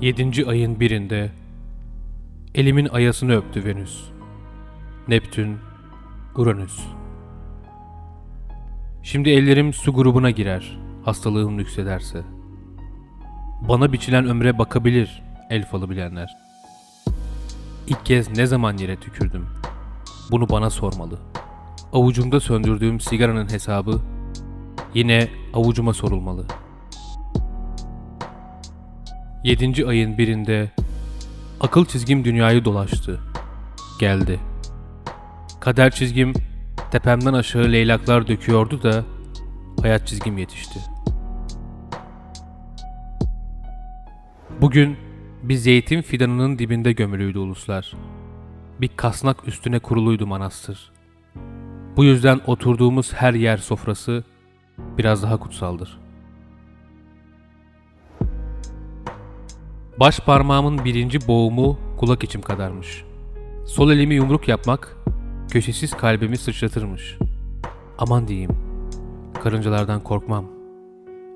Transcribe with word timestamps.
Yedinci 0.00 0.46
ayın 0.46 0.80
birinde 0.80 1.30
elimin 2.54 2.88
ayasını 2.88 3.36
öptü 3.36 3.64
Venüs. 3.64 4.04
Neptün, 5.08 5.56
Uranüs. 6.34 6.80
Şimdi 9.02 9.30
ellerim 9.30 9.72
su 9.72 9.94
grubuna 9.94 10.30
girer 10.30 10.78
hastalığım 11.04 11.58
yüksederse. 11.58 12.22
Bana 13.68 13.92
biçilen 13.92 14.26
ömre 14.26 14.58
bakabilir 14.58 15.22
el 15.50 15.66
falı 15.66 15.90
bilenler. 15.90 16.36
İlk 17.86 18.06
kez 18.06 18.36
ne 18.36 18.46
zaman 18.46 18.76
yere 18.76 18.96
tükürdüm? 18.96 19.46
Bunu 20.30 20.48
bana 20.48 20.70
sormalı. 20.70 21.18
Avucumda 21.92 22.40
söndürdüğüm 22.40 23.00
sigaranın 23.00 23.52
hesabı 23.52 24.00
yine 24.94 25.28
avucuma 25.54 25.92
sorulmalı. 25.92 26.46
Yedinci 29.46 29.86
ayın 29.86 30.18
birinde 30.18 30.70
akıl 31.60 31.84
çizgim 31.84 32.24
dünyayı 32.24 32.64
dolaştı. 32.64 33.20
Geldi. 34.00 34.40
Kader 35.60 35.90
çizgim 35.90 36.32
tepemden 36.90 37.32
aşağı 37.32 37.72
leylaklar 37.72 38.28
döküyordu 38.28 38.82
da 38.82 39.04
hayat 39.82 40.06
çizgim 40.06 40.38
yetişti. 40.38 40.80
Bugün 44.60 44.96
bir 45.42 45.54
zeytin 45.54 46.02
fidanının 46.02 46.58
dibinde 46.58 46.92
gömülüydü 46.92 47.38
uluslar. 47.38 47.92
Bir 48.80 48.88
kasnak 48.96 49.48
üstüne 49.48 49.78
kuruluydu 49.78 50.26
manastır. 50.26 50.92
Bu 51.96 52.04
yüzden 52.04 52.40
oturduğumuz 52.46 53.12
her 53.12 53.34
yer 53.34 53.56
sofrası 53.56 54.24
biraz 54.78 55.22
daha 55.22 55.36
kutsaldır. 55.36 56.05
Baş 60.00 60.20
parmağımın 60.20 60.84
birinci 60.84 61.28
boğumu 61.28 61.78
kulak 61.96 62.24
içim 62.24 62.42
kadarmış. 62.42 63.04
Sol 63.66 63.90
elimi 63.90 64.14
yumruk 64.14 64.48
yapmak 64.48 64.96
köşesiz 65.50 65.90
kalbimi 65.90 66.36
sıçratırmış. 66.36 67.18
Aman 67.98 68.28
diyeyim, 68.28 68.50
karıncalardan 69.42 70.00
korkmam. 70.00 70.44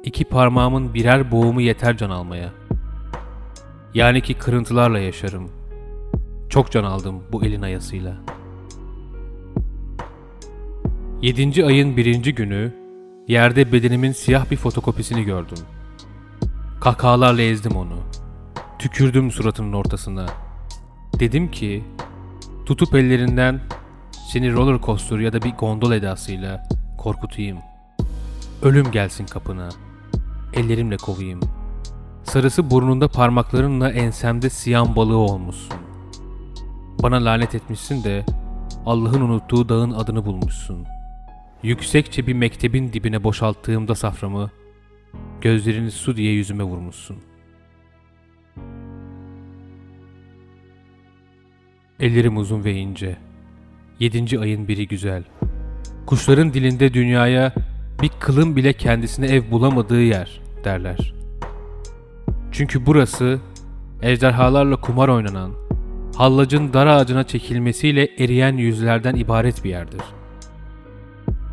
İki 0.04 0.24
parmağımın 0.24 0.94
birer 0.94 1.30
boğumu 1.30 1.60
yeter 1.60 1.96
can 1.96 2.10
almaya. 2.10 2.52
Yani 3.94 4.20
ki 4.20 4.34
kırıntılarla 4.34 4.98
yaşarım. 4.98 5.50
Çok 6.48 6.70
can 6.70 6.84
aldım 6.84 7.22
bu 7.32 7.44
elin 7.44 7.62
ayasıyla. 7.62 8.16
Yedinci 11.22 11.66
ayın 11.66 11.96
birinci 11.96 12.34
günü 12.34 12.72
yerde 13.28 13.72
bedenimin 13.72 14.12
siyah 14.12 14.50
bir 14.50 14.56
fotokopisini 14.56 15.24
gördüm. 15.24 15.58
Kahkahalarla 16.80 17.42
ezdim 17.42 17.76
onu. 17.76 17.96
Tükürdüm 18.80 19.30
suratının 19.30 19.72
ortasına. 19.72 20.26
Dedim 21.18 21.50
ki 21.50 21.84
tutup 22.66 22.94
ellerinden 22.94 23.60
seni 24.32 24.52
roller 24.52 24.80
coaster 24.82 25.18
ya 25.18 25.32
da 25.32 25.42
bir 25.42 25.50
gondol 25.50 25.92
edasıyla 25.92 26.68
korkutayım. 26.98 27.58
Ölüm 28.62 28.90
gelsin 28.90 29.26
kapına. 29.26 29.68
Ellerimle 30.54 30.96
kovayım. 30.96 31.40
Sarısı 32.24 32.70
burnunda 32.70 33.08
parmaklarınla 33.08 33.90
ensemde 33.90 34.50
siyan 34.50 34.96
balığı 34.96 35.16
olmuşsun. 35.16 35.78
Bana 37.02 37.24
lanet 37.24 37.54
etmişsin 37.54 38.04
de 38.04 38.24
Allah'ın 38.86 39.20
unuttuğu 39.20 39.68
dağın 39.68 39.90
adını 39.90 40.24
bulmuşsun. 40.24 40.86
Yüksekçe 41.62 42.26
bir 42.26 42.34
mektebin 42.34 42.92
dibine 42.92 43.24
boşalttığımda 43.24 43.94
saframı, 43.94 44.50
gözlerini 45.40 45.90
su 45.90 46.16
diye 46.16 46.32
yüzüme 46.32 46.64
vurmuşsun. 46.64 47.16
Ellerim 52.00 52.36
uzun 52.36 52.64
ve 52.64 52.74
ince. 52.74 53.16
Yedinci 53.98 54.40
ayın 54.40 54.68
biri 54.68 54.88
güzel. 54.88 55.22
Kuşların 56.06 56.52
dilinde 56.54 56.94
dünyaya 56.94 57.54
bir 58.02 58.10
kılın 58.20 58.56
bile 58.56 58.72
kendisine 58.72 59.26
ev 59.26 59.50
bulamadığı 59.50 60.02
yer 60.02 60.40
derler. 60.64 61.14
Çünkü 62.52 62.86
burası 62.86 63.40
ejderhalarla 64.02 64.80
kumar 64.80 65.08
oynanan, 65.08 65.52
hallacın 66.16 66.72
dar 66.72 66.86
ağacına 66.86 67.24
çekilmesiyle 67.24 68.08
eriyen 68.18 68.56
yüzlerden 68.56 69.14
ibaret 69.14 69.64
bir 69.64 69.70
yerdir. 69.70 70.02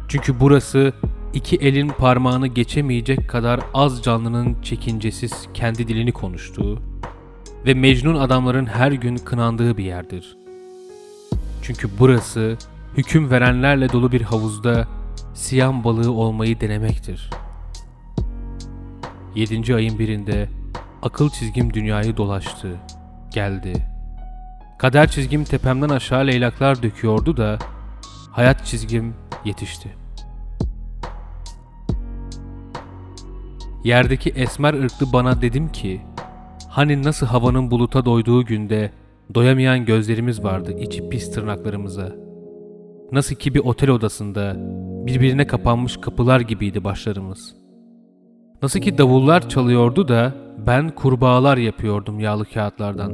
Çünkü 0.07 0.39
burası 0.39 0.93
iki 1.33 1.55
elin 1.55 1.87
parmağını 1.87 2.47
geçemeyecek 2.47 3.29
kadar 3.29 3.59
az 3.73 4.03
canlının 4.03 4.61
çekincesiz 4.61 5.47
kendi 5.53 5.87
dilini 5.87 6.11
konuştuğu 6.11 6.79
ve 7.65 7.73
mecnun 7.73 8.15
adamların 8.15 8.65
her 8.65 8.91
gün 8.91 9.15
kınandığı 9.15 9.77
bir 9.77 9.83
yerdir. 9.83 10.36
Çünkü 11.67 11.89
burası 11.99 12.57
hüküm 12.97 13.31
verenlerle 13.31 13.91
dolu 13.91 14.11
bir 14.11 14.21
havuzda 14.21 14.87
siyan 15.33 15.83
balığı 15.83 16.11
olmayı 16.11 16.61
denemektir. 16.61 17.29
Yedinci 19.35 19.75
ayın 19.75 19.99
birinde 19.99 20.49
akıl 21.01 21.29
çizgim 21.29 21.73
dünyayı 21.73 22.17
dolaştı, 22.17 22.75
geldi. 23.33 23.73
Kader 24.79 25.11
çizgim 25.11 25.43
tepemden 25.43 25.89
aşağı 25.89 26.27
leylaklar 26.27 26.83
döküyordu 26.83 27.37
da 27.37 27.57
hayat 28.31 28.65
çizgim 28.65 29.13
yetişti. 29.45 29.97
Yerdeki 33.83 34.29
esmer 34.29 34.73
ırklı 34.73 35.13
bana 35.13 35.41
dedim 35.41 35.71
ki, 35.71 36.01
hani 36.69 37.03
nasıl 37.03 37.27
havanın 37.27 37.71
buluta 37.71 38.05
doyduğu 38.05 38.45
günde 38.45 38.91
doyamayan 39.33 39.85
gözlerimiz 39.85 40.43
vardı 40.43 40.75
içi 40.79 41.09
pis 41.09 41.31
tırnaklarımıza. 41.31 42.15
Nasıl 43.11 43.35
ki 43.35 43.53
bir 43.53 43.59
otel 43.59 43.89
odasında 43.89 44.55
birbirine 45.05 45.47
kapanmış 45.47 45.97
kapılar 45.97 46.39
gibiydi 46.39 46.83
başlarımız. 46.83 47.55
Nasıl 48.61 48.79
ki 48.79 48.97
davullar 48.97 49.49
çalıyordu 49.49 50.07
da 50.07 50.33
ben 50.67 50.89
kurbağalar 50.89 51.57
yapıyordum 51.57 52.19
yağlı 52.19 52.45
kağıtlardan. 52.45 53.13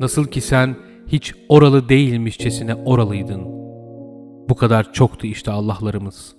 Nasıl 0.00 0.26
ki 0.26 0.40
sen 0.40 0.76
hiç 1.06 1.34
oralı 1.48 1.88
değilmişçesine 1.88 2.74
oralıydın. 2.74 3.42
Bu 4.48 4.54
kadar 4.54 4.92
çoktu 4.92 5.26
işte 5.26 5.50
Allah'larımız.'' 5.50 6.35